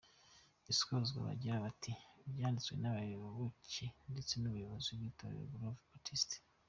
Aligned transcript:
Isozwa 0.71 1.17
bagira 1.27 1.63
bati 1.65 1.91
“Byanditswe 2.33 2.73
n’abayoboke 2.77 3.85
ndetse 4.11 4.33
n’ubuyobozi 4.37 4.89
bw’itorero 4.97 5.45
Grove 5.53 5.83
Baptist. 5.91 6.29